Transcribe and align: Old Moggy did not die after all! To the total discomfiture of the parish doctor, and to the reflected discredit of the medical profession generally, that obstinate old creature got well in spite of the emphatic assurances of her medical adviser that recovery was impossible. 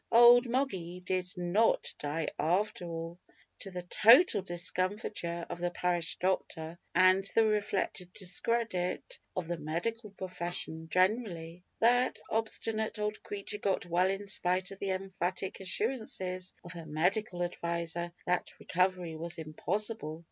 Old 0.11 0.47
Moggy 0.47 0.99
did 0.99 1.31
not 1.37 1.93
die 1.99 2.27
after 2.39 2.85
all! 2.85 3.19
To 3.59 3.69
the 3.69 3.83
total 3.83 4.41
discomfiture 4.41 5.45
of 5.47 5.59
the 5.59 5.69
parish 5.69 6.15
doctor, 6.17 6.79
and 6.95 7.23
to 7.23 7.35
the 7.35 7.45
reflected 7.45 8.11
discredit 8.13 9.19
of 9.35 9.47
the 9.47 9.59
medical 9.59 10.09
profession 10.09 10.89
generally, 10.89 11.63
that 11.81 12.17
obstinate 12.31 12.97
old 12.97 13.21
creature 13.21 13.59
got 13.59 13.85
well 13.85 14.09
in 14.09 14.25
spite 14.25 14.71
of 14.71 14.79
the 14.79 14.89
emphatic 14.89 15.59
assurances 15.59 16.55
of 16.63 16.71
her 16.73 16.87
medical 16.87 17.43
adviser 17.43 18.11
that 18.25 18.49
recovery 18.57 19.15
was 19.15 19.37
impossible. 19.37 20.19